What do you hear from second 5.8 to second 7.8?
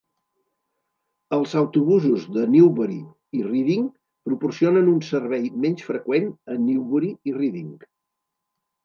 freqüent a Newbury i Reading.